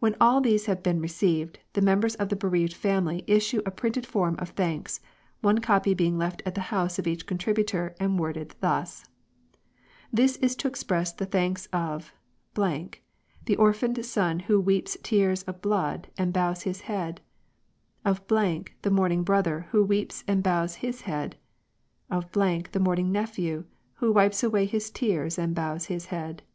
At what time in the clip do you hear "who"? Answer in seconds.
14.40-14.60, 19.70-19.82, 23.94-24.12